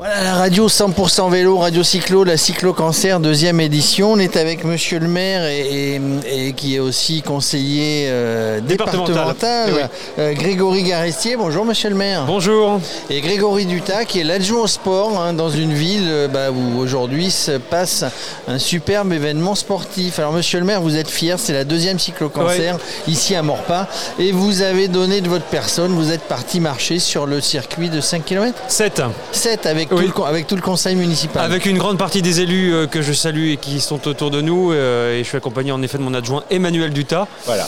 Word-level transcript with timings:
Voilà 0.00 0.22
la 0.24 0.34
radio 0.36 0.66
100% 0.66 1.30
vélo, 1.30 1.58
Radio 1.58 1.82
Cyclo, 1.82 2.24
la 2.24 2.38
Cyclo 2.38 2.72
Cancer, 2.72 3.20
deuxième 3.20 3.60
édition. 3.60 4.12
On 4.12 4.18
est 4.18 4.38
avec 4.38 4.64
Monsieur 4.64 4.98
le 4.98 5.08
maire 5.08 5.44
et, 5.44 6.00
et- 6.24 6.52
qui 6.54 6.76
est 6.76 6.78
aussi 6.78 7.20
conseiller 7.20 8.06
euh, 8.08 8.60
départemental, 8.60 9.08
Départemental, 9.14 9.90
euh, 10.18 10.32
Grégory 10.32 10.84
Garestier. 10.84 11.36
Bonjour 11.36 11.66
Monsieur 11.66 11.90
le 11.90 11.96
maire. 11.96 12.24
Bonjour. 12.24 12.80
Et 13.10 13.20
Grégory 13.20 13.66
Dutas 13.66 14.06
qui 14.06 14.20
est 14.20 14.24
l'adjoint 14.24 14.62
au 14.62 14.66
sport 14.66 15.20
hein, 15.20 15.34
dans 15.34 15.50
une 15.50 15.74
ville 15.74 16.06
euh, 16.08 16.28
bah, 16.28 16.50
où 16.50 16.78
aujourd'hui 16.80 17.30
se 17.30 17.58
passe 17.58 18.02
un 18.48 18.58
superbe 18.58 19.12
événement 19.12 19.54
sportif. 19.54 20.18
Alors 20.18 20.32
Monsieur 20.32 20.60
le 20.60 20.64
maire, 20.64 20.80
vous 20.80 20.96
êtes 20.96 21.10
fier, 21.10 21.38
c'est 21.38 21.52
la 21.52 21.64
deuxième 21.64 21.98
Cyclo 21.98 22.30
Cancer 22.30 22.78
ici 23.06 23.34
à 23.34 23.42
Morpas 23.42 23.86
et 24.18 24.32
vous 24.32 24.62
avez 24.62 24.88
donné 24.88 25.20
de 25.20 25.28
votre 25.28 25.44
personne, 25.44 25.92
vous 25.92 26.10
êtes 26.10 26.22
parti 26.22 26.58
marcher 26.58 26.98
sur 27.00 27.26
le 27.26 27.42
circuit 27.42 27.90
de 27.90 28.00
5 28.00 28.24
km 28.24 28.58
7. 28.66 29.02
7 29.32 29.66
avec, 29.66 29.89
Oui. 29.90 30.02
tout, 30.02 30.06
le, 30.06 30.12
con- 30.12 30.24
avec 30.24 30.46
tout 30.46 30.56
le 30.56 30.62
conseil 30.62 30.94
municipal. 30.96 31.44
Avec 31.44 31.66
une 31.66 31.78
grande 31.78 31.98
partie 31.98 32.22
des 32.22 32.40
élus 32.40 32.72
euh, 32.74 32.86
que 32.86 33.02
je 33.02 33.12
salue 33.12 33.48
et 33.50 33.56
qui 33.56 33.80
sont 33.80 34.06
autour 34.08 34.30
de 34.30 34.40
nous. 34.40 34.72
euh, 34.72 35.16
et 35.18 35.22
je 35.24 35.28
suis 35.28 35.36
accompagné 35.36 35.72
en 35.72 35.82
effet 35.82 35.98
de 35.98 36.02
mon 36.02 36.14
adjoint 36.14 36.44
Emmanuel 36.50 36.90
Dutas. 36.92 37.26
Voilà. 37.46 37.66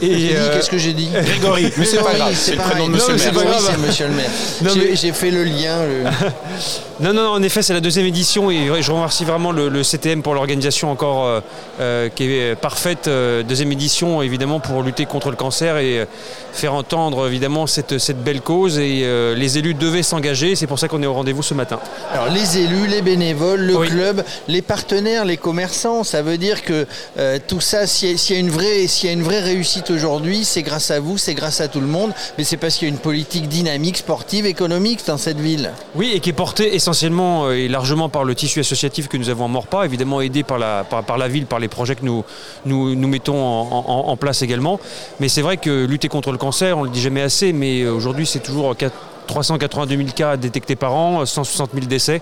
Et, 0.00 0.30
euh, 0.34 0.54
Qu'est-ce 0.56 0.70
que 0.70 0.78
j'ai 0.78 0.92
dit 0.92 1.08
Grégory, 1.12 1.72
mais 1.76 1.84
c'est 1.84 2.02
pas 2.02 2.14
grave, 2.14 2.34
c'est 2.34 2.52
le 2.56 2.58
prénom 2.58 2.88
de 2.88 2.92
Non, 2.92 2.98
monsieur 2.98 3.12
mais 3.12 3.12
le 3.14 3.18
c'est 3.18 3.32
maire. 3.32 3.42
pas 3.44 3.50
grave, 3.50 3.68
c'est 3.80 3.86
monsieur 3.86 4.06
le 4.08 4.14
maire. 4.14 4.30
Non, 4.62 4.70
J'ai 4.94 5.12
fait 5.12 5.30
le 5.30 5.44
lien. 5.44 5.78
le- 5.82 6.10
Non, 7.02 7.12
non, 7.12 7.24
non, 7.24 7.30
en 7.30 7.42
effet, 7.42 7.62
c'est 7.62 7.72
la 7.72 7.80
deuxième 7.80 8.06
édition 8.06 8.48
et 8.48 8.80
je 8.80 8.92
remercie 8.92 9.24
vraiment 9.24 9.50
le, 9.50 9.68
le 9.68 9.82
CTM 9.82 10.22
pour 10.22 10.34
l'organisation 10.34 10.88
encore 10.88 11.26
euh, 11.26 11.40
euh, 11.80 12.08
qui 12.08 12.22
est 12.32 12.54
parfaite. 12.54 13.08
euh, 13.08 13.42
deuxième 13.42 13.72
édition, 13.72 14.22
évidemment, 14.22 14.60
pour 14.60 14.84
lutter 14.84 15.04
contre 15.04 15.30
le 15.30 15.34
cancer 15.36 15.78
et 15.78 16.06
faire 16.52 16.74
entendre, 16.74 17.26
évidemment, 17.26 17.66
cette, 17.66 17.98
cette 17.98 18.22
belle 18.22 18.40
cause. 18.40 18.78
Et 18.78 19.00
euh, 19.02 19.34
les 19.34 19.58
élus 19.58 19.74
devaient 19.74 20.04
s'engager. 20.04 20.54
C'est 20.54 20.68
pour 20.68 20.78
ça 20.78 20.86
qu'on 20.86 21.02
est 21.02 21.06
au 21.06 21.12
rendez-vous 21.12 21.42
ce 21.42 21.54
matin. 21.54 21.80
Alors 22.12 22.28
les 22.28 22.58
élus, 22.58 22.86
les 22.86 23.02
bénévoles, 23.02 23.62
le 23.62 23.76
Oui. 23.78 23.88
club, 23.88 24.22
les 24.46 24.62
partenaires, 24.62 25.24
les 25.24 25.38
commerçants, 25.38 26.04
ça 26.04 26.22
veut 26.22 26.38
dire 26.38 26.62
que 26.62 26.86
euh, 27.18 27.40
tout 27.48 27.60
ça, 27.60 27.88
s'il 27.88 28.10
y, 28.10 28.14
a- 28.14 28.16
s'il 28.16 28.36
y 28.36 28.38
a 28.38 28.40
une 28.40 28.50
vraie, 28.50 28.84
y 28.84 29.08
a 29.08 29.12
une 29.12 29.24
vraie 29.24 29.40
réussite 29.40 29.90
aujourd'hui, 29.90 30.44
c'est 30.44 30.62
grâce 30.62 30.92
à 30.92 31.00
vous, 31.00 31.18
c'est 31.18 31.34
grâce 31.34 31.60
à 31.60 31.66
tout 31.66 31.80
le 31.80 31.88
monde, 31.88 32.12
mais 32.38 32.44
c'est 32.44 32.58
parce 32.58 32.76
qu'il 32.76 32.86
y 32.86 32.90
a 32.92 32.94
une 32.94 33.00
politique 33.00 33.48
dynamique, 33.48 33.96
sportive, 33.96 34.46
économique 34.46 35.00
dans 35.04 35.18
cette 35.18 35.40
ville. 35.40 35.72
Oui, 35.96 36.12
et 36.14 36.20
qui 36.20 36.30
est 36.30 36.32
porté 36.32 36.72
essentiellement 36.76 36.91
euh, 37.02 37.52
et 37.52 37.68
largement 37.68 38.08
par 38.08 38.24
le 38.24 38.34
tissu 38.34 38.60
associatif 38.60 39.08
que 39.08 39.16
nous 39.16 39.28
avons 39.28 39.46
à 39.46 39.48
Morpas, 39.48 39.84
évidemment 39.84 40.20
aidé 40.20 40.42
par 40.42 40.58
la, 40.58 40.84
par, 40.84 41.18
la 41.18 41.28
ville, 41.28 41.46
par 41.46 41.58
les 41.58 41.68
projets 41.68 41.94
que 41.94 42.04
nous, 42.04 42.24
nous, 42.66 42.94
nous 42.94 43.08
mettons 43.08 43.40
en, 43.42 44.16
place 44.16 44.42
également. 44.42 44.78
Mais 45.20 45.28
c'est 45.28 45.42
vrai 45.42 45.56
que 45.56 45.84
lutter 45.84 46.08
contre 46.08 46.32
le 46.32 46.38
cancer, 46.38 46.76
on 46.78 46.82
le 46.84 46.90
dit 46.90 47.00
jamais 47.00 47.22
assez, 47.22 47.52
mais 47.52 47.86
aujourd'hui 47.86 48.26
c'est 48.26 48.40
toujours 48.40 48.76
4 48.76 48.94
382 49.26 49.96
000 49.96 50.08
cas 50.14 50.36
détectés 50.36 50.76
par 50.76 50.94
an, 50.94 51.24
160 51.24 51.70
000 51.72 51.86
décès. 51.86 52.20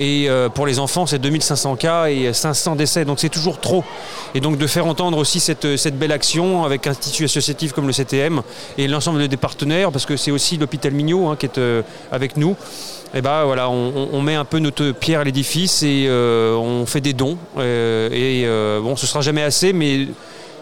Et 0.00 0.28
euh, 0.28 0.48
pour 0.48 0.66
les 0.66 0.78
enfants, 0.78 1.06
c'est 1.06 1.18
2500 1.18 1.76
cas 1.76 2.06
et 2.06 2.32
500 2.32 2.76
décès. 2.76 3.04
Donc 3.04 3.18
c'est 3.18 3.28
toujours 3.28 3.58
trop. 3.58 3.84
Et 4.34 4.40
donc 4.40 4.56
de 4.56 4.66
faire 4.66 4.86
entendre 4.86 5.18
aussi 5.18 5.40
cette, 5.40 5.76
cette 5.76 5.98
belle 5.98 6.12
action 6.12 6.64
avec 6.64 6.86
un 6.86 6.94
tissu 6.94 7.24
associatif 7.24 7.72
comme 7.72 7.86
le 7.86 7.92
CTM 7.92 8.42
et 8.76 8.86
l'ensemble 8.86 9.26
des 9.26 9.36
partenaires, 9.36 9.90
parce 9.90 10.06
que 10.06 10.16
c'est 10.16 10.30
aussi 10.30 10.56
l'hôpital 10.56 10.92
Mignot 10.92 11.28
hein, 11.28 11.36
qui 11.36 11.46
est 11.46 11.58
euh, 11.58 11.82
avec 12.12 12.36
nous. 12.36 12.56
Et 13.14 13.22
ben 13.22 13.44
on 13.44 14.20
met 14.20 14.34
un 14.34 14.44
peu 14.44 14.58
notre 14.58 14.90
pierre 14.92 15.20
à 15.20 15.24
l'édifice 15.24 15.82
et 15.82 16.06
euh, 16.08 16.54
on 16.56 16.84
fait 16.84 17.00
des 17.00 17.14
dons. 17.14 17.38
Euh, 17.56 18.10
et 18.12 18.44
euh, 18.44 18.80
bon, 18.80 18.96
ce 18.96 19.06
sera 19.06 19.22
jamais 19.22 19.42
assez, 19.42 19.72
mais 19.72 20.08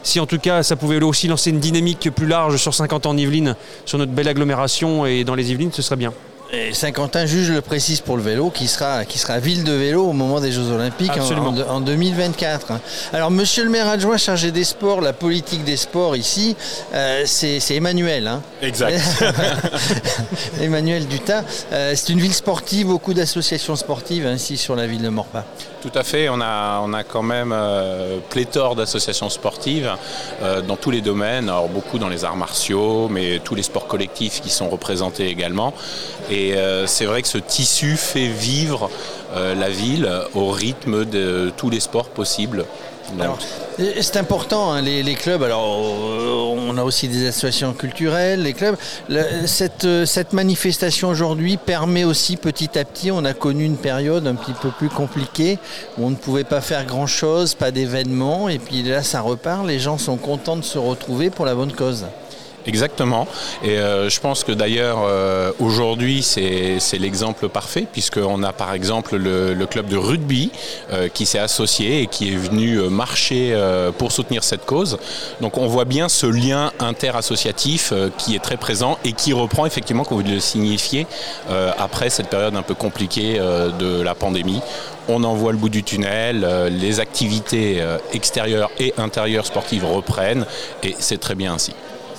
si 0.03 0.21
en 0.21 0.27
tout 0.27 0.39
cas 0.39 0.63
ça 0.63 0.77
pouvait 0.77 1.03
aussi 1.03 1.27
lancer 1.27 1.51
une 1.51 1.59
dynamique 1.59 2.09
plus 2.15 2.27
large 2.27 2.57
sur 2.57 2.73
50 2.73 3.07
ans 3.07 3.11
en 3.11 3.17
Yvelines, 3.17 3.57
sur 3.85 3.99
notre 3.99 4.13
belle 4.13 4.29
agglomération 4.29 5.07
et 5.07 5.25
dans 5.25 5.35
les 5.35 5.51
Yvelines, 5.51 5.73
ce 5.73 5.83
serait 5.83 5.97
bien. 5.97 6.13
Et 6.53 6.73
Saint-Quentin 6.75 7.27
juge 7.27 7.51
le 7.51 7.61
précise 7.61 8.01
pour 8.01 8.17
le 8.17 8.23
vélo, 8.23 8.51
qui 8.51 8.69
sera, 8.69 9.05
qui 9.05 9.19
sera 9.19 9.41
ville 9.41 9.65
de 9.65 9.73
vélo 9.73 10.05
au 10.07 10.13
moment 10.13 10.41
des 10.41 10.53
Jeux 10.53 10.71
Olympiques 10.71 11.11
en, 11.11 11.21
Absolument. 11.21 11.49
en- 11.69 11.75
en 11.77 11.81
2024. 11.81 12.71
hein. 12.71 12.81
Alors, 13.13 13.33
monsieur 13.33 13.65
le 13.65 13.71
maire 13.71 13.89
adjoint 13.89 14.17
chargé 14.17 14.53
des 14.53 14.63
sports, 14.63 15.01
la 15.01 15.13
politique 15.13 15.65
des 15.65 15.77
sports 15.77 16.15
ici, 16.17 16.55
euh, 16.95 17.25
c'est 17.27 17.59
Emmanuel. 17.75 18.29
hein. 18.29 18.43
Exact. 18.63 18.97
Emmanuel 20.61 21.07
Dutas. 21.07 21.43
Euh, 21.73 21.93
c'est 21.97 22.13
une 22.13 22.21
ville 22.21 22.35
sportive, 22.35 22.87
beaucoup 22.87 23.13
d'associations 23.13 23.75
sportives 23.77 24.27
hein, 24.27 24.35
ici 24.35 24.57
sur 24.57 24.77
la 24.77 24.87
ville 24.87 25.03
de 25.03 25.09
Morpas. 25.09 25.45
Tout 25.83 25.97
à 25.99 26.03
fait, 26.05 26.29
on 26.29 26.41
a, 26.41 26.81
on 26.83 26.93
a 26.95 27.03
quand 27.05 27.23
même 27.23 27.53
euh, 27.53 28.19
pléthore 28.31 28.77
d'associations 28.77 29.31
sportives 29.31 29.91
dans 30.67 30.77
tous 30.77 30.91
les 30.91 31.01
domaines, 31.01 31.49
alors 31.49 31.69
beaucoup 31.69 31.99
dans 31.99 32.09
les 32.09 32.25
arts 32.25 32.37
martiaux, 32.37 33.09
mais 33.09 33.41
tous 33.43 33.55
les 33.55 33.63
sports 33.63 33.87
collectifs 33.87 34.41
qui 34.41 34.51
sont 34.51 34.69
représentés 34.69 35.29
également. 35.29 35.73
Et 36.31 36.36
euh, 36.37 36.87
c'est 36.87 37.07
vrai 37.07 37.23
que 37.23 37.29
ce 37.29 37.39
tissu 37.39 37.97
fait 37.97 38.29
vivre 38.29 38.91
euh, 39.35 39.55
la 39.55 39.69
ville 39.69 40.11
au 40.35 40.51
rythme 40.51 41.05
de 41.05 41.53
tous 41.57 41.71
les 41.71 41.81
sports 41.81 42.09
possibles. 42.09 42.65
C'est 43.79 44.17
important, 44.17 44.73
hein, 44.73 44.83
les, 44.83 45.15
clubs. 45.15 45.43
Alors, 45.43 45.79
euh, 45.79 46.55
on 46.57 46.77
a 46.77 46.83
aussi 46.83 47.07
des 47.07 47.29
associations 47.29 47.73
culturelles, 47.73 48.43
les 48.43 48.53
clubs. 48.53 48.77
Cette, 49.47 49.87
cette 50.07 50.33
manifestation 50.33 51.09
aujourd'hui 51.09 51.57
permet 51.57 52.03
aussi 52.03 52.37
petit 52.37 52.77
à 52.79 52.85
petit, 52.85 53.13
on 53.13 53.25
a 53.25 53.33
connu 53.33 53.65
une 53.65 53.77
période 53.77 54.27
un 54.27 54.35
petit 54.35 54.55
peu 54.61 54.71
plus 54.71 54.89
compliquée 54.89 55.59
où 55.99 56.07
on 56.07 56.11
ne 56.11 56.17
pouvait 56.17 56.45
pas 56.45 56.61
faire 56.61 56.85
grand-chose, 56.85 57.55
pas 57.55 57.71
d'événements. 57.71 58.49
Et 58.49 58.59
puis 58.59 58.83
là, 58.83 59.05
ça 59.05 59.21
repart. 59.21 59.65
Les 59.65 59.79
gens 59.79 59.99
sont 59.99 60.17
contents 60.17 60.57
de 60.57 60.65
se 60.65 60.79
retrouver 60.79 61.31
pour 61.31 61.47
la 61.47 61.55
bonne 61.55 61.73
cause. 61.73 62.07
Exactement. 62.67 63.29
Et 63.63 63.79
euh, 63.79 64.11
je 64.11 64.21
pense 64.21 64.43
que 64.43 64.53
d'ailleurs, 64.53 64.99
euh, 65.05 65.53
aujourd'hui, 65.61 66.23
c'est 66.23 66.99
l'exemple 66.99 67.49
parfait, 67.49 67.87
puisqu'on 67.91 68.43
a 68.43 68.53
par 68.53 68.73
exemple 68.75 69.17
le, 69.17 69.67
club 69.67 69.89
de 69.89 69.97
rugby 69.97 70.53
euh, 70.93 71.09
qui 71.09 71.27
s'est 71.27 71.41
associé 71.41 72.03
et 72.03 72.07
qui 72.07 72.33
est 72.33 72.37
venu 72.37 72.79
marcher 72.89 73.57
pour 73.99 74.13
soutenir 74.13 74.45
cette 74.45 74.65
cause. 74.65 74.99
Donc 75.41 75.59
on 75.59 75.67
voit 75.67 75.85
bien 75.85 76.09
ce 76.09 76.27
lien 76.27 76.73
interassociatif 76.79 77.93
qui 78.17 78.37
est 78.37 78.43
très 78.43 78.57
présent 78.57 78.99
et 79.05 79.13
qui 79.13 79.33
reprend 79.33 79.67
effectivement, 79.67 80.05
comme 80.05 80.23
vous 80.23 80.29
le 80.29 80.41
signifiez, 80.41 81.07
après 81.79 82.11
cette 82.11 82.29
période 82.29 82.55
un 82.57 82.63
peu 82.63 82.75
compliquée 82.75 83.39
de 83.39 84.01
la 84.01 84.15
pandémie. 84.15 84.61
On 85.09 85.23
en 85.25 85.35
voit 85.35 85.53
le 85.53 85.59
bout 85.59 85.69
du 85.69 85.83
tunnel, 85.83 86.47
les 86.71 87.01
activités 87.01 87.85
extérieures 88.13 88.71
et 88.79 88.95
intérieures 88.99 89.47
sportives 89.47 89.85
reprennent 89.85 90.47
et 90.83 90.95
c'est 90.99 91.19
très 91.19 91.35
bien 91.35 91.55
ainsi. 91.55 91.73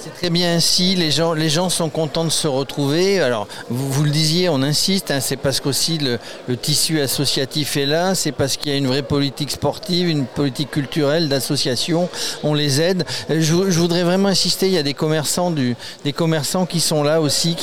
C'est 0.08 0.14
très 0.14 0.30
bien 0.30 0.56
ainsi, 0.56 0.96
les 0.96 1.12
gens, 1.12 1.70
sont 1.70 1.90
contents 1.90 2.24
de 2.24 2.30
se 2.30 2.48
retrouver. 2.48 3.20
Alors, 3.20 3.46
vous, 3.70 4.04
le 4.06 4.10
disiez, 4.10 4.48
on 4.48 4.62
insiste, 4.62 5.12
hein, 5.12 5.20
c'est 5.20 5.36
parce 5.36 5.60
qu'aussi 5.60 5.98
le, 5.98 6.18
tissu 6.56 7.02
associatif 7.02 7.76
est 7.76 7.86
là, 7.86 8.16
c'est 8.16 8.32
parce 8.32 8.56
qu'il 8.56 8.72
y 8.72 8.76
a 8.76 8.78
une 8.78 8.88
vraie 8.88 9.02
politique 9.02 9.52
sportive, 9.52 10.08
une 10.08 10.26
politique 10.26 10.72
culturelle, 10.72 11.28
d'association, 11.28 12.08
on 12.44 12.54
les 12.54 12.80
aide. 12.80 13.04
Euh, 13.30 13.42
Je, 13.42 13.54
voudrais 13.54 14.04
vraiment 14.04 14.30
insister, 14.30 14.68
il 14.68 14.74
y 14.74 14.78
a 14.78 14.84
des 14.84 14.94
commerçants, 14.94 15.52
des 15.52 16.14
commerçants 16.14 16.66
qui 16.66 16.80
sont 16.80 17.04
là 17.04 17.20
aussi, 17.20 17.58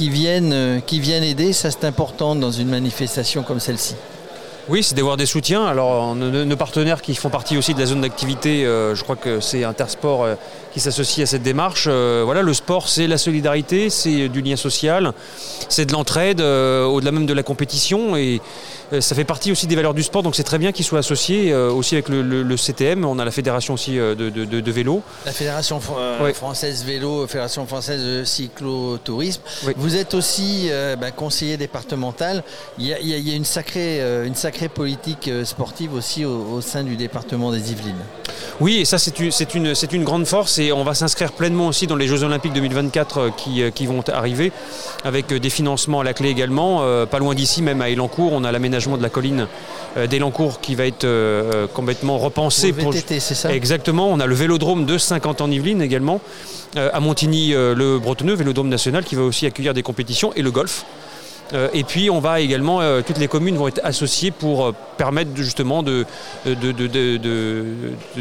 viennent, 0.00 0.52
euh, 0.54 0.80
qui 0.80 0.98
viennent 0.98 1.24
aider, 1.24 1.52
ça 1.52 1.70
c'est 1.70 1.84
important 1.84 2.34
dans 2.34 2.52
une 2.52 2.68
manifestation 2.68 3.42
comme 3.42 3.60
celle-ci. 3.60 3.96
Oui, 4.68 4.84
c'est 4.84 4.94
d'avoir 4.94 5.16
des 5.16 5.26
soutiens. 5.26 5.66
Alors, 5.66 6.14
nos, 6.14 6.56
partenaires 6.56 7.02
qui 7.02 7.16
font 7.16 7.30
partie 7.30 7.58
aussi 7.58 7.74
de 7.74 7.80
la 7.80 7.86
zone 7.86 8.02
d'activité, 8.02 8.64
euh, 8.64 8.94
je 8.94 9.02
crois 9.02 9.16
que 9.16 9.40
c'est 9.40 9.64
Intersport 9.64 10.22
euh, 10.22 10.34
qui 10.72 10.78
s'associe 10.78 11.24
à 11.24 11.26
cette 11.26 11.42
démarche. 11.42 11.88
Euh, 11.90 12.22
voilà, 12.24 12.42
le 12.42 12.54
sport, 12.54 12.88
c'est 12.88 13.08
la 13.08 13.18
solidarité, 13.18 13.90
c'est 13.90 14.28
du 14.28 14.40
lien 14.40 14.54
social, 14.54 15.14
c'est 15.68 15.86
de 15.86 15.92
l'entraide, 15.92 16.40
au-delà 16.40 17.10
même 17.10 17.26
de 17.26 17.34
la 17.34 17.42
compétition. 17.42 18.14
Ça 19.00 19.14
fait 19.14 19.24
partie 19.24 19.50
aussi 19.52 19.66
des 19.66 19.76
valeurs 19.76 19.94
du 19.94 20.02
sport, 20.02 20.22
donc 20.22 20.34
c'est 20.36 20.42
très 20.42 20.58
bien 20.58 20.72
qu'ils 20.72 20.84
soient 20.84 20.98
associés 20.98 21.52
euh, 21.52 21.70
aussi 21.70 21.94
avec 21.94 22.08
le, 22.08 22.22
le- 22.22 22.42
le 22.42 22.56
CTM. 22.56 23.04
On 23.04 23.18
a 23.18 23.24
la 23.24 23.30
fédération 23.30 23.74
aussi 23.74 23.98
euh, 23.98 24.14
de, 24.14 24.30
de- 24.30 24.44
de- 24.44 24.60
de 24.60 24.70
vélo. 24.72 25.02
La 25.26 25.32
Fédération 25.32 25.80
euh, 25.98 26.32
française 26.34 26.84
vélo, 26.84 27.26
Fédération 27.26 27.66
française 27.66 28.02
de 28.04 28.24
cyclotourisme. 28.24 29.40
Oui. 29.66 29.72
Vous 29.76 29.96
êtes 29.96 30.14
aussi 30.14 30.68
euh, 30.70 30.96
bah, 30.96 31.10
conseiller 31.10 31.56
départemental. 31.56 32.42
Il 32.78 32.86
y 32.86 32.92
a, 32.94 32.98
il 33.00 33.08
y 33.28 33.34
une, 33.34 33.44
sacrée, 33.44 34.00
euh, 34.00 34.26
une 34.26 34.34
sacrée 34.34 34.68
politique 34.68 35.28
euh, 35.28 35.44
sportive 35.44 35.94
aussi 35.94 36.24
au, 36.24 36.54
au 36.54 36.60
sein 36.60 36.82
du 36.84 36.96
département 36.96 37.50
des 37.52 37.72
Yvelines. 37.72 37.94
Oui, 38.62 38.78
et 38.78 38.84
ça 38.84 38.96
c'est 38.96 39.18
une, 39.18 40.04
grande 40.04 40.24
force 40.24 40.60
et 40.60 40.70
on 40.70 40.84
va 40.84 40.94
s'inscrire 40.94 41.32
pleinement 41.32 41.66
aussi 41.66 41.88
dans 41.88 41.96
les 41.96 42.06
Jeux 42.06 42.22
Olympiques 42.22 42.52
2024 42.52 43.18
euh, 43.18 43.30
qui, 43.36 43.60
euh, 43.60 43.70
qui 43.72 43.86
vont 43.86 44.04
arriver 44.08 44.52
avec 45.02 45.32
euh, 45.32 45.40
des 45.40 45.50
financements 45.50 45.98
à 45.98 46.04
la 46.04 46.14
clé 46.14 46.28
également. 46.28 46.82
Euh, 46.82 47.04
pas 47.04 47.18
loin 47.18 47.34
d'ici, 47.34 47.60
même 47.60 47.82
à 47.82 47.90
Elancourt, 47.90 48.32
on 48.32 48.44
a 48.44 48.52
l'aménagement 48.52 48.96
de 48.96 49.02
la 49.02 49.08
colline 49.08 49.48
d'Elancourt 50.08 50.60
qui 50.60 50.76
va 50.76 50.86
être 50.86 51.02
euh, 51.02 51.66
complètement 51.66 52.18
repensé. 52.18 52.72
Pour 52.72 52.92
le 52.92 52.98
VTT, 52.98 53.18
c'est 53.18 53.34
ça? 53.34 53.52
Exactement, 53.52 54.08
on 54.08 54.20
a 54.20 54.26
le 54.26 54.34
vélodrome 54.36 54.86
de 54.86 54.96
50 54.96 55.40
en 55.40 55.50
Yvelines 55.50 55.82
également. 55.82 56.20
Euh, 56.76 56.88
à 56.92 57.00
Montigny, 57.00 57.54
le 57.54 57.98
Bretonneux, 57.98 58.34
vélodrome 58.34 58.68
national 58.68 59.02
qui 59.02 59.16
va 59.16 59.22
aussi 59.22 59.44
accueillir 59.44 59.74
des 59.74 59.82
compétitions 59.82 60.32
et 60.36 60.42
le 60.42 60.52
golf. 60.52 60.84
Et 61.72 61.84
puis 61.84 62.10
on 62.10 62.20
va 62.20 62.40
également, 62.40 62.80
toutes 63.02 63.18
les 63.18 63.28
communes 63.28 63.56
vont 63.56 63.68
être 63.68 63.80
associées 63.84 64.30
pour 64.30 64.72
permettre 64.96 65.30
justement 65.34 65.82
de, 65.82 66.06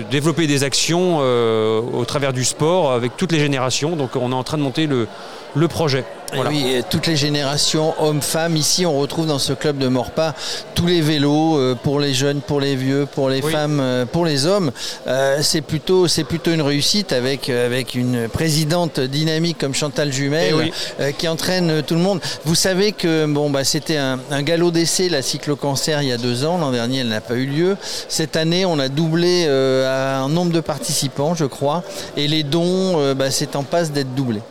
développer 0.09 0.47
des 0.47 0.63
actions 0.63 1.17
au 1.17 2.05
travers 2.05 2.33
du 2.33 2.43
sport 2.43 2.91
avec 2.91 3.17
toutes 3.17 3.31
les 3.31 3.39
générations. 3.39 3.95
Donc 3.95 4.15
on 4.15 4.31
est 4.31 4.35
en 4.35 4.43
train 4.43 4.57
de 4.57 4.63
monter 4.63 4.87
le 4.87 5.67
projet. 5.67 6.05
Oui, 6.33 6.81
toutes 6.89 7.07
les 7.07 7.15
générations, 7.15 7.93
hommes, 7.99 8.21
femmes. 8.21 8.55
Ici, 8.55 8.85
on 8.85 8.97
retrouve 8.97 9.27
dans 9.27 9.39
ce 9.39 9.53
club 9.53 9.77
de 9.77 9.87
Morpa 9.87 10.33
tous 10.75 10.85
les 10.87 11.01
vélos 11.01 11.57
euh, 11.57 11.75
pour 11.75 11.99
les 11.99 12.13
jeunes, 12.13 12.41
pour 12.41 12.61
les 12.61 12.75
vieux, 12.75 13.05
pour 13.05 13.29
les 13.29 13.41
femmes, 13.41 13.79
euh, 13.79 14.05
pour 14.05 14.25
les 14.25 14.45
hommes. 14.45 14.71
Euh, 15.07 15.39
c'est 15.41 15.61
plutôt, 15.61 16.07
c'est 16.07 16.23
plutôt 16.23 16.51
une 16.51 16.61
réussite 16.61 17.11
avec 17.11 17.49
avec 17.49 17.95
une 17.95 18.29
présidente 18.29 18.99
dynamique 18.99 19.57
comme 19.59 19.73
Chantal 19.73 20.11
Jumel 20.11 20.71
eh 20.99 21.13
qui 21.13 21.27
entraîne 21.27 21.83
tout 21.83 21.95
le 21.95 22.01
monde. 22.01 22.21
Vous 22.45 22.55
savez 22.55 22.93
que 22.93 23.25
bon, 23.25 23.49
bah, 23.49 23.63
c'était 23.63 23.97
un, 23.97 24.19
galop 24.41 24.71
d'essai 24.71 25.09
la 25.09 25.21
cyclo-cancer 25.21 26.01
il 26.01 26.09
y 26.09 26.11
a 26.11 26.17
deux 26.17 26.45
ans. 26.45 26.57
L'an 26.57 26.71
dernier, 26.71 26.99
elle 26.99 27.09
n'a 27.09 27.21
pas 27.21 27.35
eu 27.35 27.45
lieu. 27.45 27.77
Cette 28.07 28.35
année, 28.35 28.65
on 28.65 28.79
a 28.79 28.89
doublé 28.89 29.47
un 29.47 30.29
nombre 30.29 30.51
de 30.51 30.61
participants, 30.61 31.35
je 31.35 31.45
crois, 31.45 31.83
et 32.15 32.27
les 32.27 32.43
dons, 32.43 33.13
bah, 33.13 33.31
c'est 33.31 33.55
en 33.55 33.63
passe 33.63 33.91
d'être 33.91 34.15
doublé. 34.15 34.41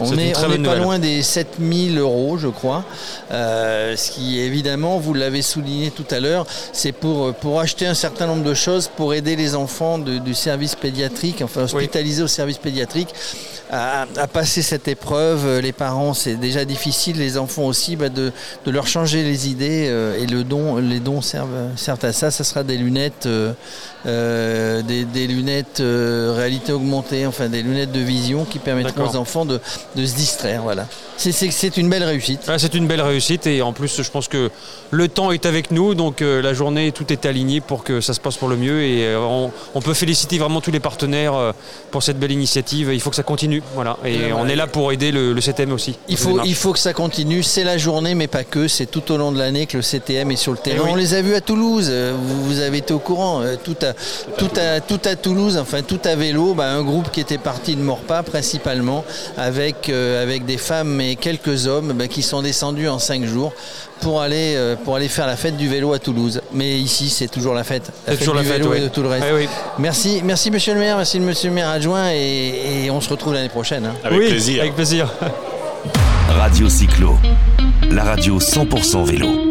On 0.00 0.12
n'est 0.12 0.32
pas 0.32 0.76
loin 0.76 0.98
des 0.98 1.22
7000 1.22 1.98
euros, 1.98 2.38
je 2.38 2.48
crois. 2.48 2.84
Euh, 3.30 3.96
ce 3.96 4.10
qui, 4.10 4.38
évidemment, 4.38 4.98
vous 4.98 5.14
l'avez 5.14 5.42
souligné 5.42 5.90
tout 5.90 6.06
à 6.10 6.20
l'heure, 6.20 6.46
c'est 6.72 6.92
pour, 6.92 7.34
pour 7.34 7.60
acheter 7.60 7.86
un 7.86 7.94
certain 7.94 8.26
nombre 8.26 8.44
de 8.44 8.54
choses 8.54 8.88
pour 8.88 9.14
aider 9.14 9.36
les 9.36 9.54
enfants 9.54 9.98
du 9.98 10.34
service 10.34 10.74
pédiatrique, 10.74 11.42
enfin 11.42 11.62
hospitalisés 11.62 12.22
au 12.22 12.28
service 12.28 12.58
pédiatrique 12.58 13.14
à, 13.70 14.06
passer 14.32 14.62
cette 14.62 14.88
épreuve. 14.88 15.60
Les 15.60 15.72
parents, 15.72 16.14
c'est 16.14 16.36
déjà 16.36 16.64
difficile, 16.64 17.18
les 17.18 17.38
enfants 17.38 17.64
aussi, 17.64 17.96
bah, 17.96 18.08
de, 18.08 18.32
leur 18.66 18.86
changer 18.86 19.22
les 19.22 19.48
idées 19.48 19.86
euh, 19.88 20.18
et 20.18 20.26
le 20.26 20.44
don, 20.44 20.76
les 20.76 21.00
dons 21.00 21.20
servent, 21.20 21.68
servent 21.76 22.04
à 22.04 22.12
ça. 22.12 22.30
Ça 22.30 22.44
sera 22.44 22.62
des 22.62 22.76
lunettes, 22.76 23.26
euh, 23.26 23.52
euh, 24.06 24.82
des, 24.82 25.26
lunettes 25.26 25.82
réalité 25.82 26.72
augmentée, 26.72 27.26
enfin 27.26 27.48
des 27.48 27.62
lunettes 27.62 27.92
de 27.92 28.00
vision 28.00 28.44
qui 28.44 28.58
permettront 28.58 29.10
aux 29.10 29.16
enfants 29.16 29.44
de, 29.44 29.60
se 29.96 30.14
distraire. 30.14 30.62
Voilà. 30.62 30.86
C'est 31.16 31.76
une 31.76 31.88
belle 31.88 32.04
réussite. 32.04 32.40
Ah, 32.48 32.58
c'est 32.58 32.74
une 32.74 32.86
belle 32.86 33.02
réussite 33.02 33.46
et 33.46 33.62
en 33.62 33.72
plus, 33.72 34.02
je 34.02 34.10
pense 34.10 34.28
que 34.28 34.50
le 34.90 35.08
temps 35.08 35.30
est 35.32 35.46
avec 35.46 35.70
nous, 35.70 35.94
donc 35.94 36.20
la 36.20 36.54
journée, 36.54 36.92
tout 36.92 37.12
est 37.12 37.26
aligné 37.26 37.60
pour 37.60 37.84
que 37.84 38.00
ça 38.00 38.14
se 38.14 38.20
passe 38.20 38.36
pour 38.36 38.48
le 38.48 38.56
mieux 38.56 38.82
et 38.82 39.14
on 39.16 39.80
peut 39.80 39.94
féliciter 39.94 40.38
vraiment 40.38 40.60
tous 40.60 40.70
les 40.70 40.80
partenaires 40.80 41.52
pour 41.90 42.02
cette 42.02 42.18
belle 42.18 42.32
initiative. 42.32 42.90
Il 42.92 43.00
faut 43.00 43.10
que 43.10 43.16
ça 43.16 43.22
continue. 43.22 43.62
Voilà. 43.74 43.96
Et 44.04 44.32
on 44.32 44.46
est 44.46 44.56
là 44.56 44.66
pour 44.66 44.92
aider 44.92 45.12
le, 45.12 45.40
CTM 45.40 45.72
aussi. 45.72 45.98
Il 46.08 46.16
faut, 46.16 46.40
il 46.44 46.54
faut 46.54 46.72
que 46.72 46.78
ça 46.78 46.92
continue. 46.92 47.42
C'est 47.42 47.64
la 47.64 47.78
journée, 47.78 48.14
mais 48.14 48.26
pas 48.26 48.44
que. 48.44 48.68
C'est 48.68 48.86
tout 48.86 49.10
au 49.12 49.16
long 49.16 49.32
de 49.32 49.38
l'année 49.38 49.66
que 49.66 49.76
le 49.76 49.82
CTM 49.82 50.30
est 50.30 50.36
sur 50.36 50.52
le 50.52 50.58
terrain. 50.58 50.84
Eh 50.86 50.90
on 50.90 50.94
les 50.94 51.14
a 51.14 51.22
vus 51.22 51.34
à 51.34 51.40
Toulouse. 51.40 51.90
Vous, 51.90 52.60
avez 52.60 52.78
été 52.78 52.92
au 52.92 52.98
courant. 52.98 53.42
Euh, 53.42 53.56
tout 53.62 53.76
à, 53.82 53.89
tout 54.36 54.50
à, 54.56 54.80
tout 54.80 55.00
à 55.04 55.16
Toulouse, 55.16 55.58
enfin 55.58 55.82
tout 55.82 56.00
à 56.04 56.14
vélo, 56.14 56.54
bah, 56.54 56.70
un 56.70 56.82
groupe 56.82 57.10
qui 57.10 57.20
était 57.20 57.38
parti 57.38 57.76
de 57.76 57.82
Morpa 57.82 58.22
principalement, 58.22 59.04
avec, 59.36 59.88
euh, 59.88 60.22
avec 60.22 60.44
des 60.44 60.58
femmes 60.58 61.00
et 61.00 61.16
quelques 61.16 61.66
hommes 61.66 61.92
bah, 61.92 62.08
qui 62.08 62.22
sont 62.22 62.42
descendus 62.42 62.88
en 62.88 62.98
cinq 62.98 63.24
jours 63.24 63.52
pour 64.00 64.22
aller, 64.22 64.54
euh, 64.56 64.76
pour 64.76 64.96
aller 64.96 65.08
faire 65.08 65.26
la 65.26 65.36
fête 65.36 65.56
du 65.56 65.68
vélo 65.68 65.92
à 65.92 65.98
Toulouse. 65.98 66.40
Mais 66.52 66.78
ici, 66.78 67.10
c'est 67.10 67.28
toujours 67.28 67.54
la 67.54 67.64
fête. 67.64 67.90
La 68.06 68.12
fête 68.12 68.20
toujours 68.20 68.40
du 68.40 68.48
la 68.48 68.56
vélo 68.56 68.74
et 68.74 68.80
de 68.80 68.88
tout 68.88 69.02
le 69.02 69.08
reste. 69.08 69.26
Eh 69.28 69.48
merci, 69.78 70.22
merci 70.24 70.50
monsieur 70.50 70.74
le 70.74 70.80
maire, 70.80 70.96
merci 70.96 71.20
monsieur 71.20 71.48
le 71.48 71.54
maire 71.54 71.68
adjoint 71.68 72.10
et, 72.10 72.88
on 72.90 73.00
se 73.00 73.08
retrouve 73.08 73.34
l'année 73.34 73.48
prochaine. 73.48 73.86
Hein. 73.86 73.94
Avec 74.04 74.20
plaisir. 74.28 74.62
Avec 74.62 74.74
plaisir. 74.74 75.08
Radio 76.28 76.68
Cyclo, 76.68 77.16
la 77.90 78.04
radio 78.04 78.38
100% 78.38 79.04
vélo. 79.04 79.49